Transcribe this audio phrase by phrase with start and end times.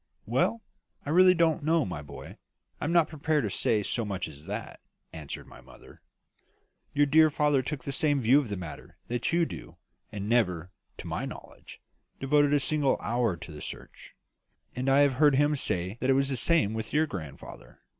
[0.25, 0.63] "Well,
[1.05, 2.37] I really don't know, my boy;
[2.79, 4.79] I am not prepared to say so much as that,"
[5.13, 6.01] answered my mother.
[6.95, 9.77] "Your dear father took the same view of the matter that you do,
[10.11, 11.81] and never, to my knowledge,
[12.19, 14.15] devoted a single hour to the search.
[14.75, 17.81] And I have heard him say that it was the same with your grandfather.